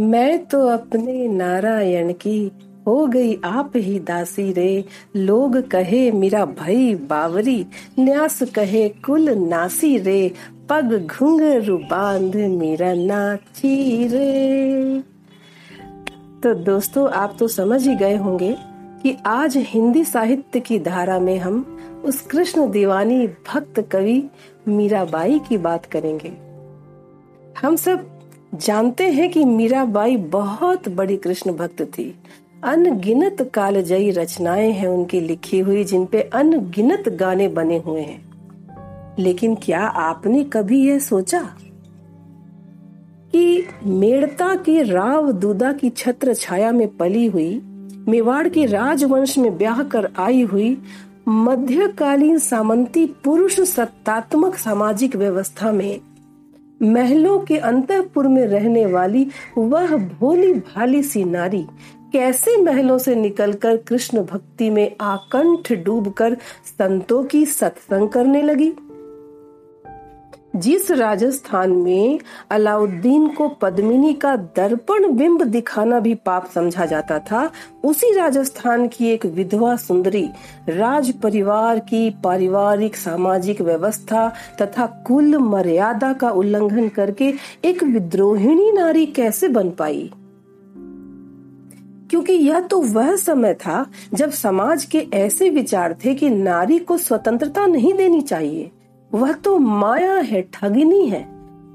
[0.00, 2.52] मैं तो अपने नारायण की
[2.86, 4.84] हो गई आप ही दासी रे।
[5.16, 7.66] लोग कहे, मेरा भई बावरी,
[7.98, 10.32] न्यास कहे, कुल नासी रे।
[10.70, 15.00] पग घुंघरू बाँध, मेरा नाची रे।
[16.42, 18.56] तो दोस्तों, आप तो समझ ही गए होंगे
[19.02, 24.30] कि आज हिंदी साहित्य की धारा में हम उस कृष्ण दीवानी भक्त कवि
[24.68, 26.32] मीराबाई की बात करेंगे।
[27.62, 28.17] हम सब
[28.54, 32.14] जानते हैं कि मीराबाई बहुत बड़ी कृष्ण भक्त थी।
[32.64, 38.28] अनगिनत कालजयी रचनाएँ हैं उनकी लिखी हुई, जिन पे अनगिनत गाने बने हुए हैं।
[39.18, 41.40] लेकिन क्या आपने कभी यह सोचा
[43.32, 47.62] कि मेड़ता की राव दूदा की छत्र छाया में पली हुई,
[48.08, 50.82] मेवाड़ के राजवंश में ब्याह कर आई हुई,
[51.28, 56.00] मध्यकालीन सामंती पुरुष सत्तात्मक सामाजिक व्यवस्था में
[56.82, 59.26] महलों के अंतपुर में रहने वाली
[59.58, 61.66] वह भोली भाली सी नारी
[62.12, 66.36] कैसे महलों से निकलकर कृष्ण भक्ति में आकंठ डूबकर
[66.78, 68.72] संतों की सत्संग करने लगी?
[70.58, 72.18] जिस राजस्थान में
[72.50, 77.50] अलाउद्दीन को पद्मिनी का दर्पण बिंब दिखाना भी पाप समझा जाता था,
[77.84, 80.28] उसी राजस्थान की एक विधवा सुंदरी
[80.68, 89.06] राज परिवार की पारिवारिक सामाजिक व्यवस्था तथा कुल मर्यादा का उल्लंघन करके एक विद्रोहिणी नारी
[89.06, 90.12] कैसे बन पाई?
[92.10, 96.98] क्योंकि यह तो वह समय था जब समाज के ऐसे विचार थे कि नारी को
[96.98, 98.70] स्वतंत्रता नहीं देनी चाहिए।
[99.14, 101.26] वह तो माया है, ठगिनी है,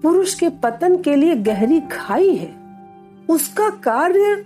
[0.00, 2.54] पुरुष के पतन के लिए गहरी खाई है।
[3.30, 4.44] उसका कार्य,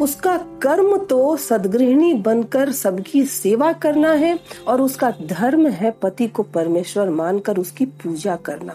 [0.00, 6.42] उसका कर्म तो सदगृहिणी बनकर सबकी सेवा करना है और उसका धर्म है पति को
[6.42, 8.74] परमेश्वर मानकर उसकी पूजा करना।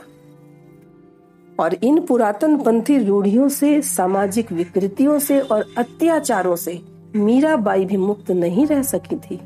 [1.60, 6.82] और इन पुरातन पंथी रूढ़ियों से, सामाजिक विकृतियों से और अत्याचारों से
[7.16, 9.40] मीराबाई भी मुक्त नहीं रह सकी थी।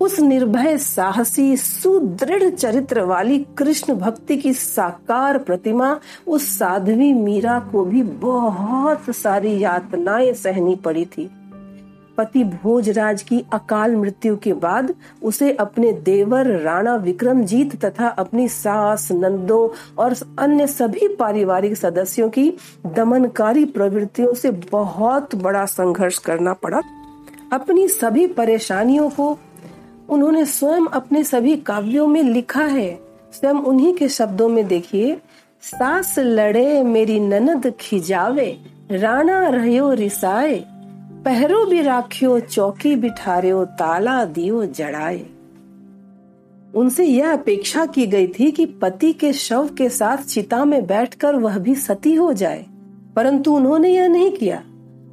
[0.00, 7.84] उस निर्भय साहसी, सुदृढ़ चरित्र वाली कृष्ण भक्ति की साकार प्रतिमा, उस साध्वी मीरा को
[7.84, 11.30] भी बहुत सारी यातनाएँ सहनी पड़ी थी।
[12.18, 19.12] पति भोजराज की अकाल मृत्यु के बाद उसे अपने देवर राणा विक्रमजीत तथा अपनी सास
[19.12, 19.68] नंदों
[19.98, 22.52] और अन्य सभी पारिवारिक सदस्यों की
[22.86, 26.80] दमनकारी प्रवृत्तियों से बहुत बड़ा संघर्ष करना पड़ा।
[27.52, 29.38] अपनी सभी परेशानियों को
[30.10, 33.00] उन्होंने स्वयं अपने सभी काव्यों में लिखा है।
[33.32, 35.16] स्वयं उन्हीं के शब्दों में देखिए,
[35.62, 38.56] सास लड़े मेरी ननद खिजावे,
[38.90, 40.64] राणा रहो रिसाए,
[41.24, 45.26] पहरो भी राखियो, चौकी बिठारियो, ताला दियो जड़ाए।
[46.74, 51.34] उनसे यह अपेक्षा की गई थी कि पति के शव के साथ चिता में बैठकर
[51.34, 52.64] वह भी सती हो जाए,
[53.16, 54.62] परंतु उन्होंने यह नहीं किया।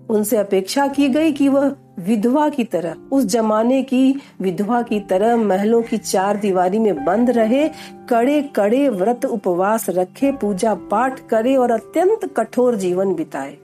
[0.09, 1.69] उनसे अपेक्षा की गई कि वह
[1.99, 7.29] विधवा की तरह, उस जमाने की विधवा की तरह महलों की चार दीवारी में बंद
[7.29, 7.69] रहे
[8.09, 13.57] कड़े कड़े व्रत उपवास रखे पूजा पाठ करे और अत्यंत कठोर जीवन बिताए।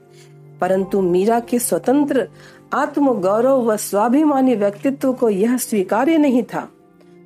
[0.60, 2.28] परंतु मीरा के स्वतंत्र
[2.72, 6.68] आत्म गौरव व स्वाभिमानी व्यक्तित्व को यह स्वीकार्य नहीं था।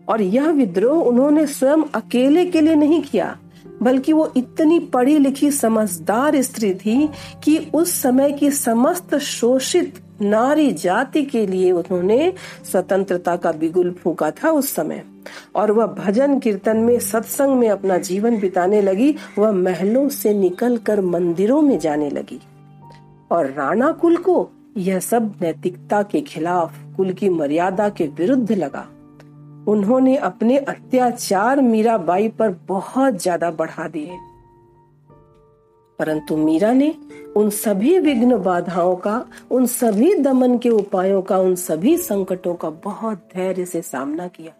[0.08, 3.36] और यह विद्रोह उन्होंने स्वयं अकेले के लिए नहीं किया।
[3.82, 7.08] बल्कि वो इतनी पढ़ी लिखी समझदार स्त्री थी
[7.44, 12.32] कि उस समय की समस्त शोषित नारी जाति के लिए उन्होंने
[12.72, 15.04] स्वतंत्रता का बिगुल फूका था उस समय।
[15.54, 21.00] और वह भजन कीर्तन में, सत्संग में अपना जीवन बिताने लगी, वह महलों से निकलकर
[21.00, 22.40] मंदिरों में जाने लगी।
[23.30, 28.88] और राणा कुल को यह सब नैतिकता के खिलाफ, कुल की मर्यादा के विरुद्ध लगा।
[29.68, 34.18] उन्होंने अपने अत्याचार मीराबाई पर बहुत ज़्यादा बढ़ा दिए।
[35.98, 36.94] परंतु मीरा ने
[37.36, 42.70] उन सभी विघ्न बाधाओं का, उन सभी दमन के उपायों का, उन सभी संकटों का
[42.70, 44.52] बहुत धैर्य से सामना किया।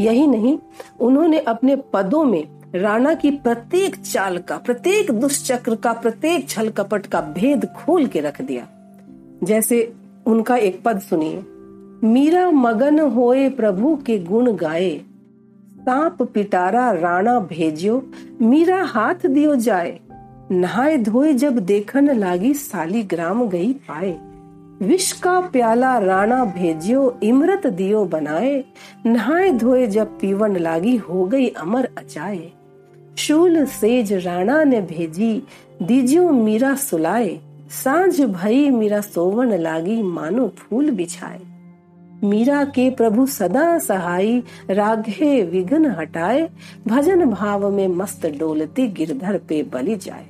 [0.00, 0.58] यही नहीं,
[1.00, 7.06] उन्होंने अपने पदों में राणा की प्रत्येक चाल का, प्रत्येक दुष्चक्र का, प्रत्येक छल कपट
[7.06, 8.68] का भेद खोल के रख दिया।
[9.42, 9.92] जैसे
[10.26, 11.44] उनका एक पद सुनिए।
[12.04, 15.00] मीरा मगन होए प्रभु के गुण गाए।
[15.80, 18.10] सांप पिटारा राणा भेजियो,
[18.42, 20.00] मीरा हाथ दियो जाए।
[20.50, 24.18] नहाए धोए जब देखन लागी साली ग्राम गई पाए।
[24.82, 28.64] विष का प्याला राणा भेजियो, इमरत दियो बनाए।
[29.06, 32.52] नहाए धोए जब पीवन लागी हो गई अमर अचाए।
[33.16, 35.42] शूल सेज राणा ने भेजी,
[35.82, 37.40] दीजियो मीरा सुलाए।
[37.84, 41.40] साँझ भई मीरा सोवन लागी मानो फूल बिछाए।
[42.24, 46.50] मीरा के प्रभु सदा सहाई, राघे विघ्न हटाए,
[46.86, 50.26] भजन भाव में मस्त डोलती गिरधर पे बलि जाए।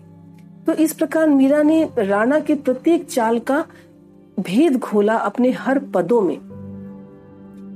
[0.66, 3.64] तो इस प्रकार मीरा ने राणा के प्रत्येक चाल का
[4.40, 6.38] भेद खोला अपने हर पदों में।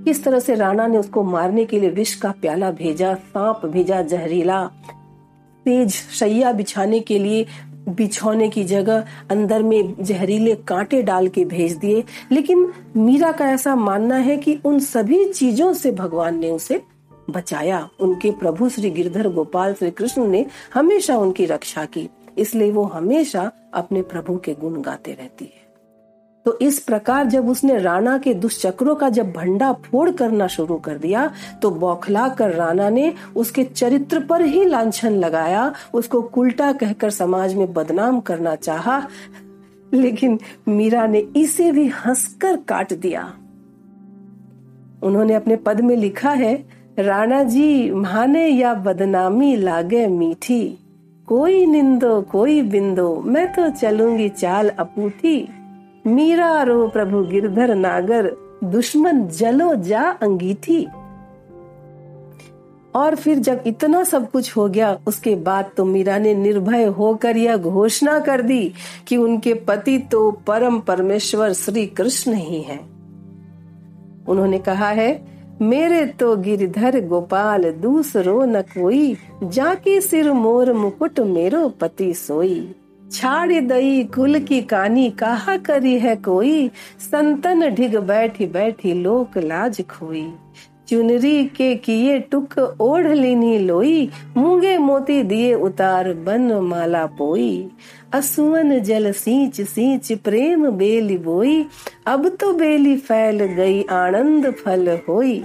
[0.05, 4.03] किस तरह से राणा ने उसको मारने के लिए विष का प्याला भेजा, सांप भेजा,
[4.03, 4.71] जहरीला,
[5.65, 7.47] तेज शैया बिछाने के लिए
[7.89, 13.75] बिछौने की जगह अंदर में जहरीले कांटे डाल के भेज दिए। लेकिन मीरा का ऐसा
[13.75, 16.81] मानना है कि उन सभी चीज़ों से भगवान ने उसे
[17.31, 22.09] बचाया। उनके प्रभु श्री गिरधर गोपाल श्री कृष्ण ने हमेशा उनकी रक्षा की,
[22.39, 25.64] इसलिए वो हमेशा अपने प्रभु के गुण गाते रहती है।
[26.45, 30.99] तो इस प्रकार जब उसने राणा के दुष्चक्रों का जब भंडा फोड़ करना शुरू कर
[30.99, 31.31] दिया
[31.63, 37.55] तो बौखला कर राणा ने उसके चरित्र पर ही लांछन लगाया, उसको उल्टा कहकर समाज
[37.55, 39.09] में बदनाम करना चाहा।
[39.95, 40.39] लेकिन
[40.69, 43.35] मीरा ने इसे भी हंसकर काट दिया।
[45.03, 46.65] उन्होंने अपने पद में लिखा है,
[46.99, 50.79] राणा जी, माने या बदनामी लागे मीठी।
[51.27, 55.49] कोई निंदो, कोई बिंदो, मैं तो चलूँगी चाल अपूठी।
[56.07, 58.31] मीरा रो प्रभु गिरधर नागर,
[58.65, 60.87] दुश्मन जलो जा अंगीठी
[62.95, 67.37] और फिर जब इतना सब कुछ हो गया, उसके बाद तो मीरा ने निर्भय होकर
[67.37, 68.73] यह घोषणा कर दी
[69.09, 72.81] कि उनके पति तो परम परमेश्वर श्री कृष्ण ही हैं।
[74.29, 75.25] उन्होंने कहा है,
[75.63, 82.75] मेरे तो गिरधर गोपाल, दूसरो न कोई, जाके सिर मोर मुकुट मेरो पति सोई
[83.13, 86.69] छाड़ दई कुल की कानी, कहा करी है कोई?
[87.01, 90.33] संतन ढिग बैठी बैठी लोक लाज खोई।
[90.89, 97.71] चुनरी के किए टुक ओढ़ लीनी लोई। मूँगे मोती दिए उतार बन माला पोई।
[98.13, 101.67] असुवन जल सींच सींच प्रेम बेली बोई।
[102.07, 105.43] अब तो बेली फैल गई, आनंद फल होई।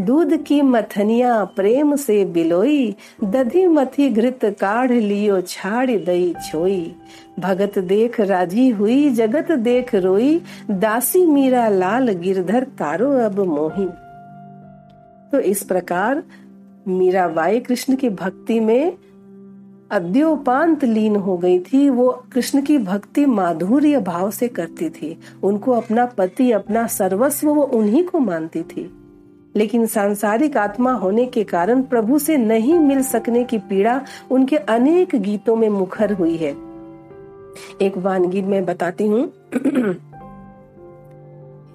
[0.00, 6.94] दूध की मथनिया प्रेम से बिलोई, दधी मथी घृत काढ़ लियो छाड़ दई छोई।
[7.40, 13.88] भगत देख राज़ी हुई, जगत देख रोई, दासी मीरा लाल गिरधर तारो अब मोही।
[15.32, 16.22] तो इस प्रकार
[16.88, 18.96] मीराबाई कृष्ण की भक्ति में
[19.90, 25.72] अद्योपांत लीन हो गई थी। वो कृष्ण की भक्ति माधुर्य भाव से करती थी। उनको
[25.72, 29.02] अपना पति, अपना सर्वस्व वो उन्हीं को मानती थी।
[29.56, 35.08] लेकिन सांसारिक आत्मा होने के कारण प्रभु से नहीं मिल सकने की पीड़ा उनके अनेक
[35.14, 36.56] गीतों में मुखर हुई है।
[37.82, 39.32] एक वानगी मैं बताती हूँ।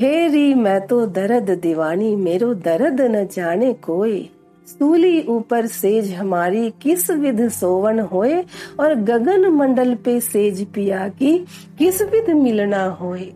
[0.01, 4.30] हे री, मैं तो दर्द दीवानी, मेरो दर्द न जाने कोई।
[4.68, 8.44] सूली ऊपर सेज हमारी, किस विध सोवन होए?
[8.80, 11.45] और गगन मंडल पे सेज पिया की,
[11.80, 13.33] किस विध मिलना होए?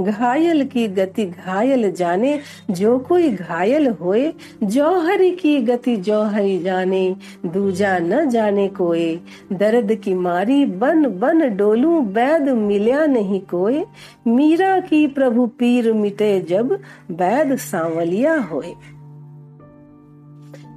[0.00, 2.40] घायल की गति घायल जाने,
[2.70, 7.16] जो कोई घायल होए, जौहरी की गति जौहरी जाने,
[7.46, 9.20] दूजा न जाने कोई
[9.52, 13.84] दर्द की मारी बन बन डोलू वैद मिल्या नहीं कोई
[14.26, 16.78] मीरा की प्रभु पीर मिटे जब,
[17.10, 18.74] बैद सांवलिया होए।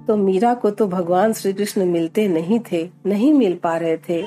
[0.07, 4.23] तो मीरा को तो भगवान श्री कृष्ण मिलते नहीं थे, नहीं मिल पा रहे थे।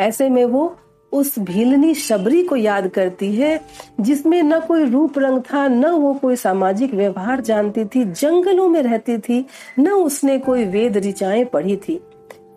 [0.00, 0.76] ऐसे में वो
[1.12, 3.60] उस भीलनी शबरी को याद करती है,
[4.00, 8.82] जिसमें न कोई रूप रंग था, न वो कोई सामाजिक व्यवहार जानती थी, जंगलों में
[8.82, 9.46] रहती थी,
[9.78, 12.00] न उसने कोई वेद ऋचाएँ पढ़ी थी।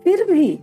[0.04, 0.58] फिर भी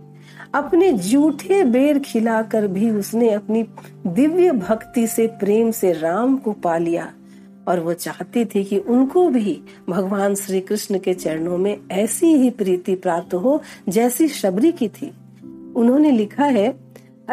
[0.54, 3.62] अपने जूठे बेर खिलाकर भी उसने अपनी
[4.06, 7.12] दिव्य भक्ति से प्रेम से राम को पा लिया।
[7.68, 12.50] और वो चाहती थी कि उनको भी भगवान श्री कृष्ण के चरणों में ऐसी ही
[12.50, 15.12] प्रीति प्राप्त हो, जैसी शबरी की थी।
[15.76, 16.81] उन्होंने लिखा है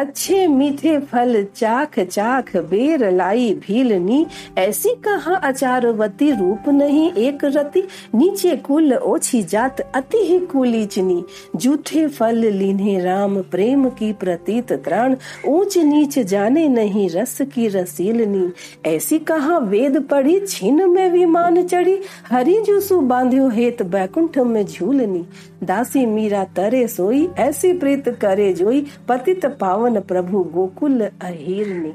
[0.00, 4.26] अच्छे मीठे फल चाख चाख बेर लाई भीलनी।
[4.58, 7.82] ऐसी कहा अचारवती रूप नहीं एक रति।
[8.14, 11.24] नीचे कुल ओछी जात अति ही कुलीचनी।
[11.56, 15.16] जूठे फल लीने राम प्रेम की प्रतीत त्राण।
[15.48, 18.50] ऊंच नीच जाने नहीं रस की रसीलनी।
[18.86, 25.26] ऐसी कहा वेद पढ़ी छीन में विमान चढ़ी। हरी जूसु बांध्यो हेत बैकुंठ में झूलनी।
[25.64, 31.92] दासी मीरा तरे सोई, ऐसी प्रीत करे जोई। पतित पावन प्रभु गोकुल अहिरनी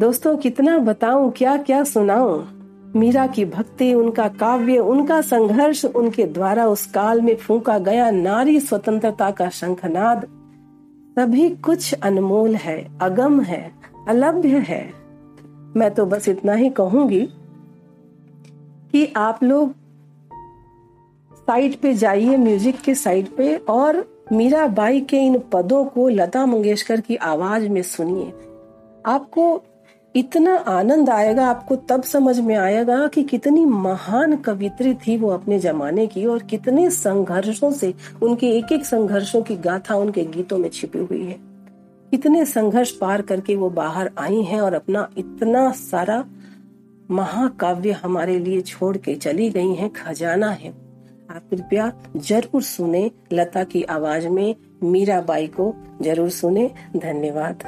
[0.00, 2.44] दोस्तों, कितना बताऊँ क्या क्या सुनाऊं?
[2.96, 8.60] मीरा की भक्ति, उनका काव्य, उनका संघर्ष, उनके द्वारा उस काल में फूका गया नारी
[8.60, 10.26] स्वतंत्रता का शंखनाद,
[11.18, 13.72] सभी कुछ अनमोल है, अगम है,
[14.08, 14.92] अलभ्य है।
[15.76, 17.28] मैं तो बस इतना ही कहूँगी
[18.92, 19.72] कि आप लोग
[21.32, 27.00] साइट पे जाइए, म्यूज़िक के साइट पे, और मीराबाई के इन पदों को लता मंगेशकर
[27.00, 28.32] की आवाज़ में सुनिए।
[29.06, 29.62] आपको
[30.16, 35.58] इतना आनंद आएगा, आपको तब समझ में आएगा कि कितनी महान कवित्री थी वो अपने
[35.58, 40.68] जमाने की और कितने संघर्षों से, उनके एक एक संघर्षों की गाथा उनके गीतों में
[40.68, 41.36] छिपी हुई है।
[42.10, 46.24] कितने संघर्ष पार करके वो बाहर आई हैं और अपना इतना सारा
[47.10, 50.87] महाकाव्य हमारे लिए छोड़ के चली गई हैं, खजाना है।
[51.30, 57.64] आप कृपया ज़रूर सुने लता की आवाज़ में मीरा बाई को ज़रूर सुने। धन्यवाद।